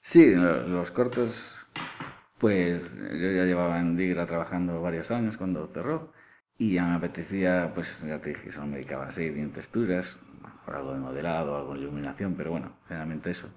Sí, 0.00 0.34
lo- 0.34 0.66
los 0.68 0.90
cortos, 0.90 1.66
pues 2.38 2.82
yo 2.94 3.30
ya 3.32 3.44
llevaba 3.44 3.80
en 3.80 3.96
Digra 3.96 4.26
trabajando 4.26 4.80
varios 4.82 5.10
años 5.10 5.36
cuando 5.36 5.66
cerró 5.66 6.12
y 6.58 6.74
ya 6.74 6.84
me 6.86 6.96
apetecía, 6.96 7.72
pues 7.74 8.00
ya 8.06 8.20
te 8.20 8.30
dije, 8.30 8.52
solo 8.52 8.66
me 8.68 8.76
dedicaba 8.78 9.06
a 9.06 9.10
seguir 9.10 9.38
en 9.38 9.52
texturas, 9.52 10.16
mejor 10.42 10.76
algo 10.76 10.92
de 10.94 11.00
modelado, 11.00 11.56
algo 11.56 11.74
de 11.74 11.80
iluminación, 11.80 12.34
pero 12.36 12.50
bueno, 12.52 12.76
generalmente 12.88 13.30
eso. 13.30 13.48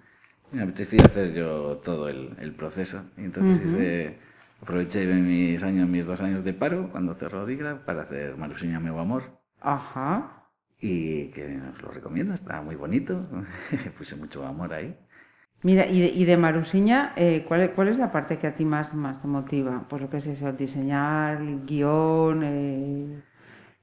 Me 0.51 0.63
apetecía 0.63 1.05
hacer 1.05 1.33
yo 1.33 1.77
todo 1.83 2.09
el, 2.09 2.35
el 2.39 2.53
proceso 2.55 3.05
y 3.17 3.25
entonces 3.25 3.59
hice, 3.61 4.19
aproveché 4.61 5.05
mis 5.05 5.61
años, 5.63 5.87
mis 5.87 6.05
dos 6.05 6.21
años 6.21 6.43
de 6.43 6.53
paro 6.53 6.89
cuando 6.91 7.13
cerró 7.13 7.45
Digra 7.45 7.85
para 7.85 8.01
hacer 8.03 8.35
Marusiña 8.37 8.79
Meu 8.79 8.99
Amor 8.99 9.23
Ajá. 9.61 10.43
y 10.79 11.27
que 11.31 11.59
os 11.73 11.81
lo 11.81 11.89
recomiendo, 11.89 12.33
está 12.33 12.61
muy 12.61 12.75
bonito, 12.75 13.25
puse 13.97 14.15
mucho 14.15 14.45
amor 14.45 14.73
ahí. 14.73 14.95
Mira, 15.63 15.87
y 15.87 16.01
de, 16.01 16.07
y 16.09 16.25
de 16.25 16.37
Marusiña, 16.37 17.13
eh, 17.15 17.43
¿cuál, 17.47 17.71
¿cuál 17.71 17.87
es 17.87 17.97
la 17.97 18.11
parte 18.11 18.37
que 18.37 18.45
a 18.45 18.55
ti 18.55 18.63
más, 18.63 18.93
más 18.93 19.19
te 19.21 19.27
motiva? 19.27 19.85
Pues 19.89 20.03
lo 20.03 20.09
que 20.09 20.17
es 20.17 20.27
eso, 20.27 20.51
diseñar, 20.53 21.39
guion, 21.65 22.41
eh, 22.43 23.21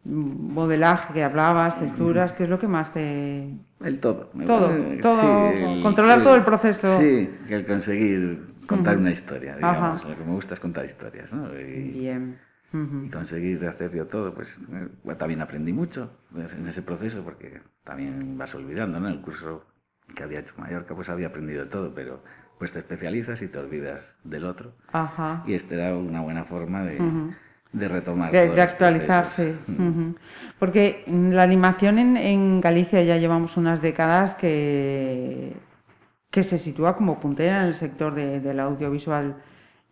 modelaje 0.04 1.12
que 1.12 1.25
hablabas, 1.25 1.78
texturas, 1.78 2.33
¿qué 2.33 2.45
es 2.45 2.50
lo 2.50 2.61
que 2.61 2.69
más 2.69 2.93
te... 2.93 3.49
El 3.81 3.99
todo. 4.00 4.31
me 4.35 4.45
Todo, 4.47 4.69
parece- 4.69 4.97
todo, 5.02 5.83
controlar 5.83 6.23
todo 6.23 6.37
el 6.37 6.45
proceso. 6.45 7.00
Sí, 7.00 7.28
que 7.49 7.54
el 7.57 7.66
conseguir 7.66 8.54
contar 8.66 8.97
una 8.97 9.11
historia, 9.11 9.56
digamos. 9.56 10.00
Ajá. 10.00 10.09
Lo 10.09 10.16
que 10.16 10.25
me 10.25 10.33
gusta 10.33 10.54
es 10.54 10.61
contar 10.61 10.85
historias, 10.85 11.33
¿no? 11.33 11.52
Y, 11.59 11.90
Bien. 11.92 12.38
Y 12.73 13.09
conseguir 13.09 13.64
hacer 13.68 13.92
yo 13.92 14.06
todo, 14.06 14.35
pues 14.35 14.61
eh, 14.73 15.14
también 15.16 15.40
aprendí 15.40 15.73
mucho 15.73 16.11
en 16.35 16.66
ese 16.66 16.83
proceso 16.83 17.23
porque 17.23 17.61
también 17.85 18.37
vas 18.37 18.52
olvidando, 18.56 18.99
¿no? 18.99 19.09
El 19.09 19.21
curso 19.21 19.64
que 20.12 20.25
había 20.25 20.40
hecho 20.40 20.54
en 20.56 20.64
Mallorca, 20.64 20.92
pues 20.94 21.09
había 21.09 21.28
aprendido 21.28 21.62
de 21.64 21.71
todo, 21.71 21.94
pero 21.94 22.25
pues 22.59 22.73
te 22.73 22.80
especializas 22.80 23.42
y 23.42 23.49
te 23.49 23.59
olvidas 23.59 24.16
del 24.25 24.44
otro. 24.44 24.73
Ajá. 24.92 25.44
Y 25.47 25.54
este 25.54 25.76
era 25.76 25.97
una 25.97 26.21
buena 26.21 26.44
forma 26.44 26.83
de, 26.83 26.99
de 27.73 27.88
retomar. 27.88 28.33
De, 28.33 28.61
actualizarse. 28.61 29.54
Porque 30.59 31.04
la 31.06 31.44
animación 31.44 31.99
en, 31.99 32.16
en 32.16 32.61
Galicia 32.61 33.02
ya 33.02 33.18
llevamos 33.18 33.56
unas 33.56 33.83
décadas 33.83 34.35
que, 34.35 35.54
que 36.35 36.43
se 36.43 36.59
sitúa 36.59 36.97
como 36.97 37.21
puntera 37.21 37.62
en 37.62 37.69
el 37.69 37.75
sector 37.75 38.12
de- 38.12 38.41
del 38.41 38.59
audiovisual 38.59 39.37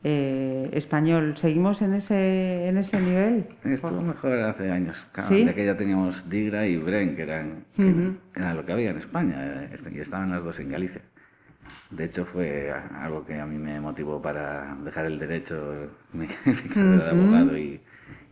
eh, 0.02 0.68
español. 0.72 1.36
¿Seguimos 1.36 1.80
en 1.82 1.94
ese, 1.94 2.66
en 2.66 2.76
ese 2.78 3.00
nivel? 3.00 3.46
Estuvo 3.62 4.02
mejor 4.02 4.32
hace 4.40 4.68
años, 4.68 5.06
claro, 5.12 5.28
¿Sí? 5.28 5.44
ya 5.44 5.54
que 5.54 5.64
ya 5.64 5.76
teníamos 5.76 6.28
Digra 6.28 6.66
y 6.66 6.76
Bren, 6.78 7.14
que 7.14 7.22
eran, 7.22 7.64
que 7.76 7.94
era 8.34 8.54
lo 8.54 8.66
que 8.66 8.72
había 8.72 8.90
en 8.90 8.98
España, 8.98 9.36
eh, 9.38 9.68
este- 9.72 9.92
y 9.94 10.00
estaban 10.00 10.32
las 10.32 10.42
dos 10.42 10.58
en 10.58 10.70
Galicia. 10.70 11.02
De 11.90 12.06
hecho, 12.06 12.24
fue 12.24 12.72
algo 12.72 13.24
que 13.24 13.38
a 13.38 13.46
mí 13.46 13.56
me 13.56 13.78
motivó 13.78 14.20
para 14.20 14.76
dejar 14.84 15.04
el 15.04 15.20
derecho, 15.20 15.90
mi, 16.12 16.26
carrera 16.26 17.04
de 17.04 17.10
abogado 17.10 17.56
y, 17.56 17.80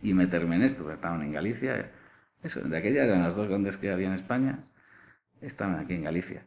y 0.03 0.13
meterme 0.13 0.57
en 0.57 0.63
esto, 0.63 0.91
estaban 0.91 1.21
en 1.21 1.31
Galicia. 1.31 1.89
Eso, 2.43 2.59
de 2.59 2.77
aquella 2.77 3.05
eran 3.05 3.23
las 3.23 3.37
dos 3.37 3.47
grandes 3.47 3.77
que 3.77 3.89
había 3.89 4.07
en 4.07 4.13
España, 4.15 4.59
estaban 5.39 5.79
aquí 5.79 5.93
en 5.93 6.03
Galicia. 6.03 6.43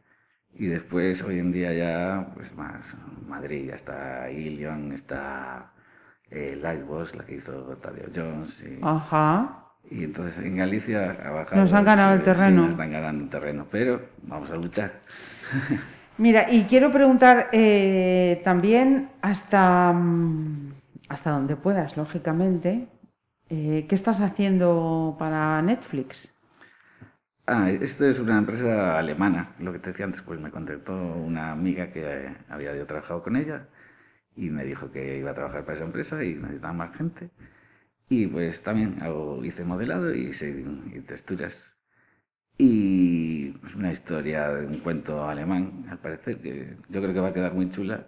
Y 0.57 0.67
después, 0.67 1.23
hoy 1.23 1.39
en 1.41 1.51
día 1.53 1.73
ya, 1.73 2.27
pues 2.35 2.55
más, 2.55 2.85
Madrid, 3.27 3.69
ya 3.69 3.75
está 3.75 4.31
Ilion, 4.31 4.93
está 4.93 5.73
eh, 6.31 6.57
Lightbox, 6.61 7.17
la 7.17 7.25
que 7.25 7.37
hizo 7.37 7.71
Octavio 7.71 8.05
Jones. 8.15 8.63
Y, 8.63 8.79
Ajá. 8.83 9.67
y 9.91 10.05
entonces 10.05 10.45
en 10.45 10.57
Galicia 10.57 11.19
ha 11.25 11.31
bajado. 11.31 11.61
Nos 11.63 11.73
han 11.73 11.85
ganado 11.85 12.15
el 12.15 12.21
sí, 12.21 12.25
terreno. 12.27 12.63
nos 12.63 12.71
están 12.73 12.93
ganando 12.93 13.25
el 13.25 13.31
terreno, 13.31 13.67
pero 13.71 14.01
vamos 14.23 14.51
a 14.51 14.57
luchar. 14.57 15.01
Mira, 16.19 16.51
y 16.51 16.65
quiero 16.65 16.93
preguntar 16.93 17.49
eh, 17.53 18.41
también 18.45 19.11
hasta, 19.21 19.93
mm, 19.93 20.73
hasta 21.09 21.31
donde 21.31 21.57
puedas, 21.57 21.97
lógicamente, 21.97 22.87
eh, 23.49 23.87
¿qué 23.89 23.95
estás 23.95 24.21
haciendo 24.21 25.17
para 25.19 25.61
Netflix? 25.63 26.34
Ah, 27.47 27.71
esto 27.71 28.07
es 28.07 28.19
una 28.21 28.39
empresa 28.39 28.99
alemana, 28.99 29.55
lo 29.59 29.71
que 29.73 29.79
te 29.79 29.91
decía 29.91 30.07
antes, 30.07 30.23
pues 30.23 30.41
me 30.41 30.51
contactó 30.51 30.95
una 30.95 31.53
amiga 31.53 31.91
que 31.93 32.03
eh, 32.03 32.37
había 32.49 32.75
yo 32.75 32.87
trabajado 32.87 33.23
con 33.23 33.37
ella 33.37 33.69
y 34.37 34.51
me 34.51 34.65
dijo 34.65 34.91
que 34.93 35.19
iba 35.19 35.33
a 35.33 35.35
trabajar 35.35 35.63
para 35.65 35.75
esa 35.75 35.85
empresa 35.85 36.25
y 36.25 36.35
necesitaba 36.37 36.73
más 36.75 36.97
gente. 36.97 37.31
Y 38.09 38.27
pues 38.29 38.63
también 38.63 39.03
hago, 39.03 39.45
hice 39.45 39.65
modelado 39.65 40.15
y, 40.15 40.31
y 40.95 41.01
texturas. 41.03 41.77
Y 42.59 43.51
pues, 43.61 43.75
una 43.77 43.93
historia 43.93 44.49
de 44.51 44.67
un 44.67 44.81
cuento 44.81 45.25
alemán, 45.29 45.87
al 45.91 45.99
parecer, 45.99 46.41
que 46.41 46.77
yo 46.89 47.03
creo 47.03 47.15
que 47.15 47.21
va 47.21 47.29
a 47.31 47.35
quedar 47.35 47.55
muy 47.55 47.71
chula, 47.71 48.07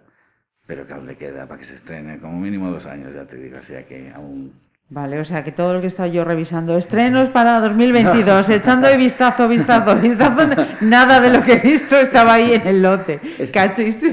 pero 0.67 0.87
que 0.87 0.93
aún 0.93 1.07
le 1.07 1.17
queda 1.17 1.47
para 1.47 1.59
que 1.59 1.65
se 1.65 1.75
estrene 1.75 2.19
como 2.19 2.39
mínimo 2.39 2.71
dos 2.71 2.85
años, 2.87 3.13
ya 3.13 3.25
te 3.27 3.37
digo, 3.37 3.59
o 3.59 3.63
sea 3.63 3.85
que 3.87 4.11
aún 4.11 4.53
Vale, 4.89 5.19
o 5.19 5.25
sea 5.25 5.43
que 5.43 5.51
todo 5.51 5.73
lo 5.73 5.79
que 5.81 5.87
he 5.87 5.89
estado 5.89 6.09
yo 6.09 6.23
revisando, 6.23 6.77
estrenos 6.77 7.27
para 7.27 7.59
2022, 7.59 8.49
echando 8.49 8.87
de 8.87 8.95
vistazo, 8.95 9.49
vistazo, 9.49 9.95
vistazo, 9.97 10.47
nada 10.79 11.19
de 11.19 11.29
lo 11.29 11.43
que 11.43 11.53
he 11.53 11.59
visto 11.59 11.97
estaba 11.97 12.35
ahí 12.35 12.53
en 12.53 12.65
el 12.65 12.81
lote. 12.81 13.19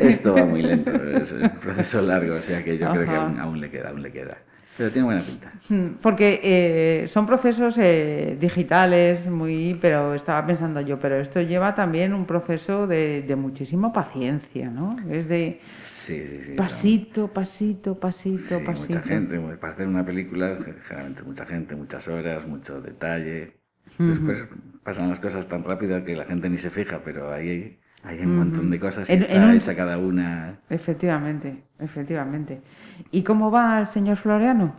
Esto, 0.09 0.35
va 0.35 0.45
muy 0.45 0.63
lento, 0.63 0.91
es 0.93 1.31
un 1.31 1.49
proceso 1.61 2.03
largo, 2.03 2.35
o 2.35 2.41
sea 2.41 2.65
que 2.65 2.77
yo 2.77 2.91
creo 2.91 3.05
que 3.05 3.15
aún, 3.15 3.39
aún 3.39 3.61
le 3.61 3.71
queda, 3.71 3.91
aún 3.91 4.03
le 4.03 4.11
queda. 4.11 4.37
Pero 4.77 4.91
tiene 4.91 5.07
buena 5.07 5.23
pinta. 5.23 5.53
Mm, 5.69 6.01
Porque 6.03 6.41
eh, 6.43 7.07
son 7.07 7.27
procesos 7.27 7.79
eh, 7.79 8.37
digitales, 8.41 9.29
muy, 9.29 9.79
pero 9.81 10.15
estaba 10.15 10.45
pensando 10.45 10.81
yo, 10.81 10.99
pero 10.99 11.21
esto 11.21 11.41
lleva 11.41 11.77
también 11.77 12.13
un 12.13 12.25
proceso 12.25 12.89
de, 12.89 13.23
de 13.23 13.37
muchísima 13.37 13.93
paciencia, 13.93 14.69
¿no? 14.71 14.97
Es 15.09 15.29
de 15.29 15.61
Sí, 16.07 16.27
sí, 16.27 16.43
sí. 16.43 16.55
pasito, 16.61 17.29
pasito, 17.33 17.99
pasito, 18.05 18.55
Sí, 18.59 18.65
pasito. 18.65 18.99
mucha 18.99 19.03
gente, 19.03 19.39
mu- 19.39 19.57
para 19.59 19.73
hacer 19.73 19.87
una 19.89 20.05
película, 20.05 20.57
generalmente 20.87 21.23
mucha 21.23 21.47
gente, 21.47 21.75
muchas 21.77 22.09
horas, 22.09 22.47
mucho 22.47 22.81
detalle. 22.81 23.61
Después 23.99 24.47
pasan 24.83 25.09
las 25.11 25.21
cosas 25.21 25.49
tan 25.49 25.65
rápido 25.65 26.05
que 26.05 26.17
la 26.17 26.25
gente 26.27 26.49
ni 26.51 26.59
se 26.59 26.71
fija, 26.71 27.01
pero 27.03 27.33
ahí 27.33 27.81
hay 28.03 28.21
un 28.21 28.37
montón 28.37 28.71
de 28.71 28.79
cosas 28.81 29.13
y 29.13 29.13
En- 29.15 29.23
está 29.23 29.33
en 29.37 29.45
un- 29.45 29.57
hecha 29.57 29.75
cada 29.77 29.99
una. 29.99 30.61
Efectivamente, 30.69 31.65
efectivamente. 31.79 32.63
¿Y 33.11 33.23
cómo 33.23 33.51
va 33.51 33.81
el 33.81 33.87
señor 33.87 34.17
Floriano? 34.17 34.75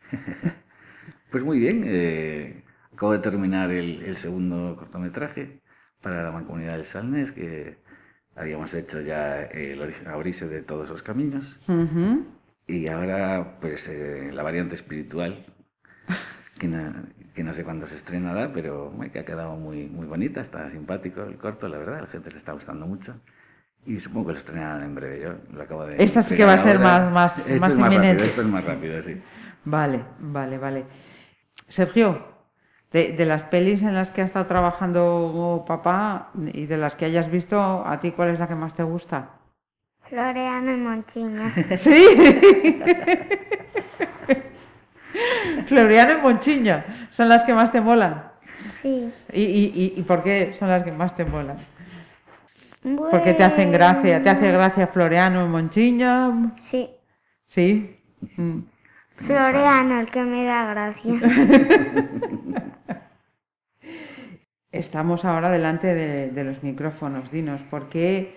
Pues 1.30 1.44
muy 1.44 1.58
bien, 1.58 1.82
eh, 1.86 2.64
acabo 2.92 3.12
de 3.12 3.18
terminar 3.20 3.70
el, 3.70 4.02
el 4.02 4.16
segundo 4.16 4.76
cortometraje 4.78 5.62
para 6.00 6.22
la 6.22 6.32
Mancomunidad 6.32 6.72
del 6.72 6.86
Salnes, 6.86 7.32
que 7.32 7.78
habíamos 8.38 8.72
hecho 8.74 9.00
ya 9.00 9.42
el 9.42 9.80
origen 9.80 10.08
abrirse 10.08 10.48
de 10.48 10.62
todos 10.62 10.88
los 10.90 11.02
caminos. 11.02 11.58
Ujú. 11.68 12.24
Y 12.66 12.86
ahora, 12.88 13.56
pues, 13.60 13.88
eh, 13.88 14.30
la 14.32 14.42
variante 14.42 14.74
espiritual, 14.74 15.44
que 16.58 16.68
no, 16.68 16.92
que 17.34 17.42
no 17.42 17.52
sé 17.54 17.64
cuándo 17.64 17.86
se 17.86 17.94
estrenará, 17.94 18.52
pero 18.52 18.90
bueno, 18.90 19.12
que 19.12 19.20
ha 19.20 19.24
quedado 19.24 19.56
muy, 19.56 19.86
muy 19.86 20.06
bonita, 20.06 20.40
está 20.40 20.68
simpático 20.70 21.22
el 21.22 21.36
corto, 21.38 21.68
la 21.68 21.78
verdad, 21.78 21.98
a 21.98 22.02
la 22.02 22.06
gente 22.08 22.30
le 22.30 22.36
está 22.38 22.52
gustando 22.52 22.86
mucho. 22.86 23.14
Y 23.86 24.00
supongo 24.00 24.26
que 24.28 24.32
lo 24.32 24.38
estrenarán 24.38 24.82
en 24.82 24.94
breve, 24.94 25.20
yo 25.20 25.34
lo 25.56 25.62
acabo 25.62 25.86
de... 25.86 26.02
Esta 26.02 26.20
sí 26.20 26.36
que 26.36 26.44
va 26.44 26.54
a 26.54 26.58
ser 26.58 26.78
más- 26.78 27.10
más- 27.10 27.38
Esto 27.38 27.60
más 27.60 27.72
es 27.72 27.78
más 27.78 27.94
rápido, 27.94 28.24
esto 28.24 28.40
es 28.42 28.46
más 28.48 28.64
rápido, 28.64 29.02
sí. 29.02 29.22
Vale, 29.64 30.04
vale, 30.20 30.58
vale. 30.58 30.84
Sergio, 31.68 32.37
de, 32.92 33.12
de 33.12 33.26
las 33.26 33.44
pelis 33.44 33.82
en 33.82 33.94
las 33.94 34.10
que 34.10 34.22
ha 34.22 34.24
estado 34.24 34.46
trabajando 34.46 35.64
papá 35.66 36.30
y 36.52 36.66
de 36.66 36.76
las 36.76 36.96
que 36.96 37.04
hayas 37.04 37.30
visto, 37.30 37.84
¿a 37.86 38.00
ti 38.00 38.12
cuál 38.12 38.30
es 38.30 38.38
la 38.38 38.48
que 38.48 38.54
más 38.54 38.74
te 38.74 38.82
gusta? 38.82 39.30
Floreano 40.08 40.72
y 40.72 40.76
Monchiña. 40.78 41.52
¿Sí? 41.78 42.02
Floriano 45.66 46.18
y 46.18 46.22
Monchiña 46.22 46.84
son 47.10 47.28
las 47.28 47.44
que 47.44 47.54
más 47.54 47.72
te 47.72 47.80
molan. 47.80 48.30
Sí. 48.82 49.10
¿Y, 49.32 49.42
y, 49.42 49.72
y- 49.74 49.94
y 50.00 50.02
por 50.02 50.22
qué 50.22 50.54
son 50.58 50.68
las 50.68 50.82
que 50.82 50.92
más 50.92 51.14
te 51.16 51.24
molan? 51.24 51.58
Porque 53.10 53.34
te 53.34 53.44
hacen 53.44 53.72
gracia, 53.72 54.22
te 54.22 54.30
hace 54.30 54.50
gracia 54.52 54.86
Floriano 54.86 55.44
y 55.44 55.48
Monchiña. 55.48 56.52
Sí. 56.70 56.90
Sí. 57.44 57.96
Mm. 58.36 58.60
Floreano, 59.26 60.00
el 60.00 60.06
que 60.06 60.22
me 60.22 60.44
da 60.44 60.66
gracia. 60.66 61.14
Estamos 64.70 65.24
ahora 65.24 65.50
delante 65.50 65.94
de, 65.94 66.44
los 66.44 66.62
micrófonos. 66.62 67.30
Dinos, 67.30 67.62
¿por 67.62 67.88
qué 67.88 68.36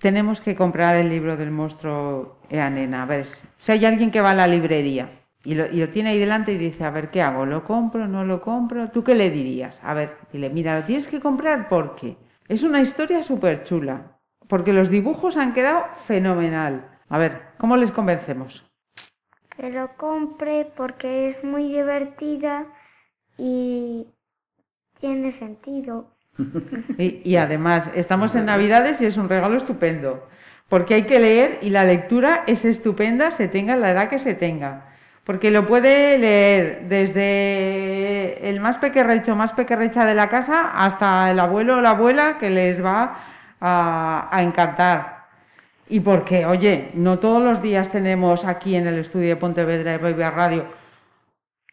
tenemos 0.00 0.40
que 0.40 0.54
comprar 0.54 0.96
el 0.96 1.08
libro 1.10 1.36
del 1.36 1.50
monstruo 1.50 2.40
Eanena? 2.48 3.02
A 3.02 3.06
ver, 3.06 3.26
si 3.58 3.72
hay 3.72 3.84
alguien 3.84 4.10
que 4.10 4.20
va 4.20 4.30
a 4.30 4.34
la 4.34 4.46
librería 4.46 5.10
y 5.44 5.54
lo, 5.54 5.66
y 5.66 5.80
lo 5.80 5.90
tiene 5.90 6.10
ahí 6.10 6.18
delante 6.18 6.52
y 6.52 6.58
dice, 6.58 6.84
a 6.84 6.90
ver, 6.90 7.10
¿qué 7.10 7.22
hago? 7.22 7.44
¿Lo 7.44 7.64
compro? 7.64 8.06
¿No 8.06 8.24
lo 8.24 8.40
compro? 8.40 8.90
¿Tú 8.90 9.02
qué 9.04 9.14
le 9.14 9.30
dirías? 9.30 9.80
A 9.82 9.94
ver, 9.94 10.16
dile, 10.32 10.48
mira, 10.48 10.78
lo 10.78 10.86
tienes 10.86 11.08
que 11.08 11.20
comprar 11.20 11.68
porque 11.68 12.16
es 12.48 12.62
una 12.62 12.80
historia 12.80 13.22
súper 13.22 13.64
chula. 13.64 14.18
Porque 14.46 14.72
los 14.72 14.88
dibujos 14.88 15.36
han 15.36 15.52
quedado 15.52 15.84
fenomenal. 16.06 16.88
A 17.08 17.18
ver, 17.18 17.42
¿cómo 17.58 17.76
les 17.76 17.92
convencemos? 17.92 18.67
Que 19.58 19.70
lo 19.70 19.96
compre 19.96 20.70
porque 20.76 21.30
es 21.30 21.42
muy 21.42 21.68
divertida 21.68 22.66
y 23.36 24.06
tiene 25.00 25.32
sentido. 25.32 26.14
Y, 26.98 27.36
además, 27.36 27.90
estamos 27.94 28.34
en 28.36 28.46
Navidades 28.46 29.00
y 29.00 29.06
es 29.06 29.16
un 29.16 29.28
regalo 29.28 29.56
estupendo, 29.56 30.28
porque 30.68 30.94
hay 30.94 31.02
que 31.02 31.18
leer 31.18 31.58
y 31.62 31.70
la 31.70 31.84
lectura 31.84 32.44
es 32.46 32.64
estupenda, 32.64 33.32
se 33.32 33.48
tenga 33.48 33.74
la 33.74 33.90
edad 33.90 34.08
que 34.08 34.20
se 34.20 34.34
tenga. 34.34 34.94
Porque 35.24 35.50
lo 35.50 35.66
puede 35.66 36.16
leer 36.16 36.88
desde 36.88 38.48
el 38.48 38.60
más 38.60 38.78
pequerrecho, 38.78 39.36
más 39.36 39.52
pequerrecha 39.52 40.06
de 40.06 40.14
la 40.14 40.28
casa, 40.28 40.70
hasta 40.72 41.30
el 41.30 41.40
abuelo 41.40 41.78
o 41.78 41.80
la 41.80 41.90
abuela 41.90 42.38
que 42.38 42.50
les 42.50 42.82
va 42.82 43.18
a 43.60 44.40
encantar. 44.40 45.17
Y 45.88 46.00
porque, 46.00 46.44
oye, 46.46 46.90
no 46.94 47.18
todos 47.18 47.42
los 47.42 47.62
días 47.62 47.90
tenemos 47.90 48.44
aquí 48.44 48.74
en 48.76 48.86
el 48.86 48.98
estudio 48.98 49.28
de 49.28 49.36
Pontevedra 49.36 49.92
de 49.92 49.98
Baby 49.98 50.22
Radio 50.22 50.66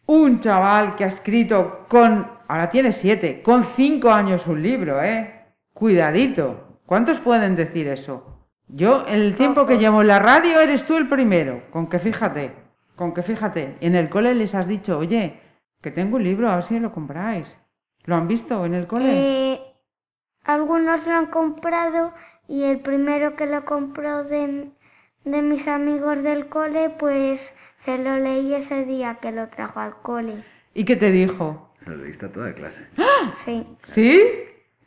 un 0.07 0.39
chaval 0.39 0.95
que 0.95 1.03
ha 1.03 1.07
escrito 1.07 1.86
con, 1.89 2.27
ahora 2.48 2.69
tiene 2.69 2.91
siete, 2.91 3.41
con 3.41 3.63
cinco 3.63 4.12
años 4.12 4.48
un 4.48 4.62
libro, 4.62 5.01
¿eh? 5.01 5.45
Cuidadito. 5.74 6.79
¿Cuántos 6.86 7.19
pueden 7.19 7.55
decir 7.55 7.88
eso? 7.88 8.24
Yo, 8.67 9.05
en 9.07 9.15
el 9.15 9.36
tiempo 9.36 9.65
que 9.65 9.77
llevo 9.77 10.01
en 10.01 10.07
la 10.07 10.19
radio, 10.19 10.60
eres 10.60 10.86
tú 10.86 10.95
el 10.95 11.07
primero. 11.07 11.63
Con 11.72 11.88
que 11.88 12.00
fíjate, 12.00 12.53
con 12.95 13.13
que 13.13 13.24
fíjate. 13.24 13.77
En 13.81 13.95
el 13.95 14.10
cole 14.10 14.36
les 14.36 14.55
has 14.55 14.67
dicho, 14.67 14.98
oye, 14.98 15.39
que 15.81 15.91
tengo 15.91 16.17
un 16.17 16.24
libro, 16.24 16.50
a 16.50 16.55
ver 16.55 16.63
si 16.63 16.79
lo 16.79 16.91
compráis. 16.91 17.57
¿Lo 18.05 18.15
han 18.15 18.27
visto 18.27 18.65
en 18.65 18.75
el 18.75 18.88
cole? 18.88 19.53
Eh, 19.53 19.62
algunos 20.43 21.05
lo 21.05 21.15
han 21.15 21.27
comprado 21.27 22.13
y 22.48 22.64
el 22.64 22.80
primero 22.80 23.36
que 23.36 23.46
lo 23.46 23.66
compró 23.66 24.24
de, 24.24 24.70
de 25.24 25.42
mis 25.42 25.68
amigos 25.68 26.22
del 26.24 26.48
cole, 26.48 26.90
pues 26.92 27.42
se 27.84 27.98
lo 27.98 28.18
leí 28.18 28.54
ese 28.54 28.86
día 28.86 29.16
que 29.22 29.32
lo 29.32 29.48
trajo 29.48 29.80
al 29.80 29.96
cole. 30.02 30.44
¿Y 30.74 30.86
qué 30.86 30.96
te 30.96 31.12
dijo? 31.12 31.74
Lo 31.86 31.96
leíste 31.96 32.25
a 32.25 32.32
toda 32.32 32.54
clase. 32.54 32.88
Sí, 33.46 33.66
¿Sí? 33.88 34.22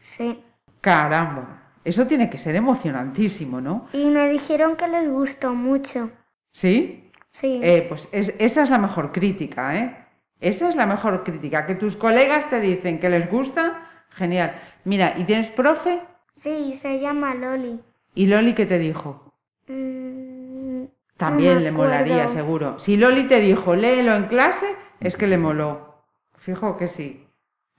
sí. 0.00 0.42
Caramba. 0.80 1.62
Eso 1.84 2.06
tiene 2.06 2.28
que 2.28 2.38
ser 2.38 2.56
emocionantísimo, 2.56 3.60
¿no? 3.60 3.88
Y 3.92 4.10
me 4.10 4.28
dijeron 4.28 4.76
que 4.76 4.88
les 4.88 5.08
gustó 5.08 5.54
mucho. 5.54 6.10
¿Sí? 6.52 7.10
Sí. 7.32 7.60
Eh, 7.62 7.86
pues 7.88 8.08
es- 8.12 8.34
esa 8.38 8.62
es 8.62 8.70
la 8.70 8.78
mejor 8.78 9.12
crítica, 9.12 9.76
¿eh? 9.76 9.96
Esa 10.40 10.68
es 10.68 10.76
la 10.76 10.86
mejor 10.86 11.24
crítica. 11.24 11.66
Que 11.66 11.74
tus 11.76 11.96
colegas 11.96 12.48
te 12.50 12.60
dicen 12.60 12.98
que 13.00 13.08
les 13.08 13.30
gusta, 13.30 14.04
genial. 14.10 14.54
Mira, 14.84 15.14
¿y 15.16 15.24
tienes 15.24 15.48
profe? 15.48 16.00
Sí, 16.42 16.78
se 16.80 17.00
llama 17.00 17.34
Loli. 17.34 17.84
¿Y 18.14 18.26
Loli 18.26 18.54
qué 18.54 18.66
te 18.66 18.78
dijo? 18.78 19.32
Mm, 19.68 20.84
También 21.18 21.56
no 21.56 21.60
le 21.60 21.70
molaría, 21.70 22.28
seguro. 22.30 22.78
Si 22.78 22.96
Loli 22.96 23.24
te 23.24 23.40
dijo, 23.40 23.74
léelo 23.76 24.14
en 24.14 24.24
clase, 24.28 24.74
es 25.00 25.16
que 25.18 25.26
le 25.26 25.36
moló. 25.36 26.02
Fijo 26.38 26.78
que 26.78 26.88
sí. 26.88 27.28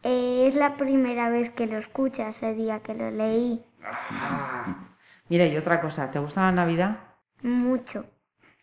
eh, 0.03 0.45
es 0.49 0.55
la 0.55 0.75
primera 0.75 1.29
vez 1.29 1.51
que 1.51 1.65
lo 1.65 1.77
escucha 1.77 2.27
ese 2.27 2.53
día 2.53 2.81
que 2.81 2.93
lo 2.93 3.09
leí. 3.11 3.63
Mira, 5.29 5.45
y 5.45 5.55
otra 5.57 5.79
cosa, 5.79 6.11
¿te 6.11 6.19
gusta 6.19 6.41
la 6.41 6.51
Navidad? 6.51 6.99
Mucho. 7.43 8.05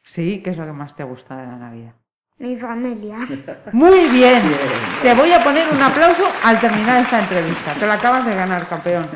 Sí, 0.05 0.43
¿qué 0.43 0.51
es 0.51 0.57
lo 0.57 0.65
que 0.65 0.73
más 0.73 0.97
te 0.97 1.05
gusta 1.05 1.37
de 1.37 1.47
la 1.47 1.57
Navidad? 1.59 1.95
Mi 2.39 2.57
familia. 2.57 3.19
Muy 3.73 4.09
bien. 4.11 4.43
Te 5.03 5.15
voy 5.15 5.33
a 5.33 5.43
poner 5.43 5.65
un 5.73 5.81
aplauso 5.83 6.25
al 6.45 6.61
terminar 6.61 7.01
esta 7.03 7.21
entrevista. 7.21 7.73
Te 7.75 7.87
la 7.87 7.95
acabas 7.95 8.27
de 8.27 8.35
ganar, 8.35 8.67
campeón. 8.69 9.07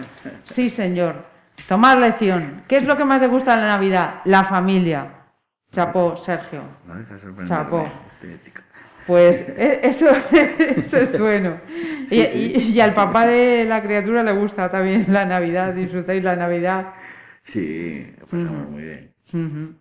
Sí, 0.42 0.70
señor. 0.70 1.26
Tomar 1.68 1.98
lección. 1.98 2.62
¿Qué 2.66 2.78
es 2.78 2.86
lo 2.86 2.96
que 2.96 3.04
más 3.04 3.20
te 3.20 3.26
gusta 3.26 3.56
de 3.56 3.62
la 3.62 3.68
Navidad? 3.68 4.20
La 4.24 4.44
familia. 4.44 5.06
Chapó, 5.70 6.16
Sergio. 6.16 6.62
Chico. 8.42 8.60
Pues 9.06 9.44
e- 9.56 9.80
eso, 9.82 10.06
eso 10.76 10.96
es 10.96 11.18
bueno. 11.18 11.60
Y, 12.10 12.20
y- 12.22 12.72
y 12.74 12.80
al 12.80 12.94
papá 12.94 13.26
de 13.26 13.64
la 13.66 13.82
criatura 13.82 14.22
le 14.22 14.32
gusta 14.32 14.70
también 14.70 15.06
la 15.08 15.24
Navidad. 15.26 15.74
Disfrutáis 15.74 16.24
la 16.24 16.36
Navidad. 16.36 16.94
Sí, 17.42 18.14
lo 18.18 18.26
pasamos 18.26 18.68
muy 18.70 18.82
bien. 18.82 19.76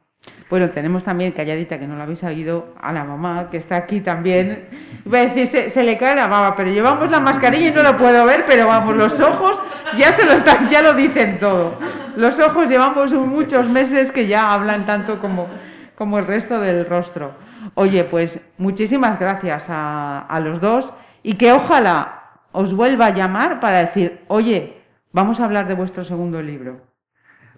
Bueno, 0.49 0.71
tenemos 0.71 1.03
también, 1.03 1.31
calladita, 1.31 1.77
que 1.77 1.85
no 1.85 1.95
lo 1.95 2.01
habéis 2.01 2.23
oído, 2.23 2.73
a 2.81 2.91
la 2.91 3.03
mamá, 3.03 3.49
que 3.51 3.57
está 3.57 3.75
aquí 3.75 4.01
también. 4.01 4.67
Iba 5.05 5.19
a 5.19 5.25
decir, 5.27 5.69
se, 5.69 5.83
le 5.83 5.97
cae 5.97 6.15
la 6.15 6.27
baba, 6.27 6.55
pero 6.55 6.71
llevamos 6.71 7.11
la 7.11 7.19
mascarilla 7.19 7.67
y 7.67 7.71
no 7.71 7.83
lo 7.83 7.95
puedo 7.97 8.25
ver, 8.25 8.45
pero 8.47 8.67
vamos, 8.67 8.95
los 8.95 9.19
ojos 9.19 9.61
ya 9.95 10.11
se 10.11 10.25
lo 10.25 10.31
están, 10.31 10.67
ya 10.67 10.81
lo 10.81 10.95
dicen 10.95 11.39
todo. 11.39 11.77
Los 12.15 12.39
ojos 12.39 12.67
llevamos 12.67 13.13
muchos 13.13 13.69
meses 13.69 14.11
que 14.11 14.27
ya 14.27 14.51
hablan 14.51 14.87
tanto 14.87 15.19
como, 15.19 15.47
como 15.95 16.17
el 16.17 16.25
resto 16.25 16.59
del 16.59 16.87
rostro. 16.87 17.33
Oye, 17.75 18.03
pues 18.03 18.41
muchísimas 18.57 19.19
gracias 19.19 19.67
a, 19.69 20.21
a 20.21 20.39
los 20.39 20.59
dos 20.59 20.93
y 21.21 21.35
que 21.35 21.51
ojalá 21.51 22.39
os 22.51 22.73
vuelva 22.73 23.07
a 23.07 23.13
llamar 23.13 23.59
para 23.59 23.79
decir, 23.79 24.21
oye, 24.27 24.81
vamos 25.11 25.39
a 25.39 25.45
hablar 25.45 25.67
de 25.67 25.75
vuestro 25.75 26.03
segundo 26.03 26.41
libro. 26.41 26.81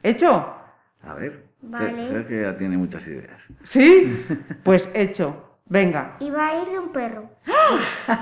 ¿Hecho? 0.03 0.53
A 1.07 1.13
ver, 1.13 1.50
Vale. 1.63 2.07
Sergio 2.09 2.41
ya 2.43 2.57
tiene 2.57 2.77
muchas 2.77 3.05
ideas. 3.07 3.41
¿Sí? 3.63 4.25
Pues 4.63 4.89
hecho. 4.93 5.47
Venga. 5.65 6.17
Iba 6.19 6.47
a 6.47 6.55
ir 6.61 6.67
de 6.67 6.79
un 6.79 6.89
perro. 6.91 7.29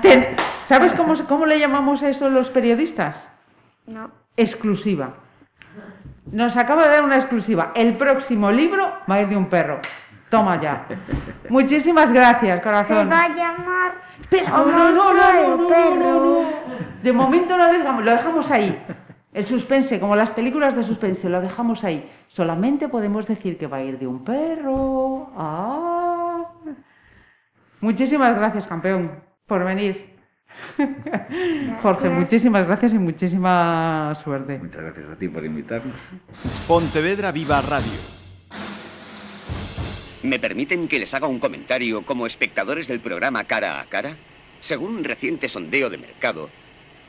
Ten- 0.02 0.28
¿Sabes 0.66 0.94
cómo, 0.94 1.16
se- 1.16 1.24
cómo 1.24 1.46
le 1.46 1.58
llamamos 1.58 2.02
a 2.02 2.08
eso 2.08 2.28
los 2.30 2.48
periodistas? 2.50 3.28
No. 3.86 4.10
Exclusiva. 4.36 5.14
Nos 6.30 6.56
acaba 6.56 6.84
de 6.84 6.90
dar 6.90 7.02
una 7.04 7.16
exclusiva. 7.16 7.72
El 7.74 7.96
próximo 7.96 8.52
libro 8.52 8.92
va 9.10 9.16
a 9.16 9.20
ir 9.22 9.28
de 9.28 9.36
un 9.36 9.46
perro. 9.48 9.80
Toma 10.28 10.60
ya. 10.60 10.86
Muchísimas 11.48 12.12
gracias, 12.12 12.58
Se 12.58 12.62
corazón. 12.62 13.10
va 13.10 13.24
a 13.24 13.28
llamar 13.30 13.94
Espera, 14.20 14.60
o 14.62 14.66
no, 14.66 14.90
no, 14.92 15.12
no, 15.12 15.14
no, 15.14 15.32
de 15.32 15.42
no, 15.48 15.56
no, 15.56 15.68
perro. 15.68 15.96
no, 15.98 16.42
no. 16.42 16.50
De 17.02 17.12
momento 17.12 17.56
lo 17.56 17.66
dejamos, 17.72 18.04
lo 18.04 18.10
dejamos 18.12 18.50
ahí. 18.52 18.80
El 19.32 19.44
suspense, 19.44 20.00
como 20.00 20.16
las 20.16 20.32
películas 20.32 20.74
de 20.74 20.82
suspense, 20.82 21.28
lo 21.28 21.40
dejamos 21.40 21.84
ahí. 21.84 22.08
Solamente 22.26 22.88
podemos 22.88 23.26
decir 23.26 23.56
que 23.56 23.66
va 23.68 23.76
a 23.78 23.84
ir 23.84 23.98
de 23.98 24.06
un 24.06 24.24
perro. 24.24 25.30
Ah. 25.36 26.44
Muchísimas 27.80 28.34
gracias, 28.36 28.66
campeón, 28.66 29.22
por 29.46 29.64
venir. 29.64 30.10
Jorge, 30.76 32.08
Gracias. 32.08 32.12
muchísimas 32.12 32.66
gracias 32.66 32.92
y 32.92 32.98
muchísima 32.98 34.12
suerte. 34.16 34.58
Muchas 34.58 34.82
gracias 34.82 35.08
a 35.08 35.14
ti 35.16 35.28
por 35.28 35.44
invitarnos. 35.44 35.94
Pontevedra 36.66 37.30
Viva 37.30 37.60
Radio. 37.62 37.92
¿Me 40.24 40.38
permiten 40.38 40.88
que 40.88 40.98
les 40.98 41.14
haga 41.14 41.28
un 41.28 41.38
comentario 41.38 42.04
como 42.04 42.26
espectadores 42.26 42.88
del 42.88 43.00
programa 43.00 43.44
Cara 43.44 43.80
a 43.80 43.84
Cara? 43.86 44.16
Según 44.60 44.96
un 44.96 45.04
reciente 45.04 45.48
sondeo 45.48 45.88
de 45.88 45.96
mercado, 45.98 46.50